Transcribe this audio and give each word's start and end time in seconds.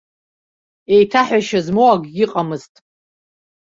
Еиҭаҳәашьа 0.93 1.59
змоу 1.65 1.89
акгьы 1.93 2.23
ыҟамызт. 2.25 2.73